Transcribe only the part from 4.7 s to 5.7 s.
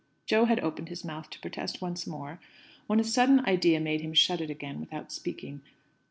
without speaking.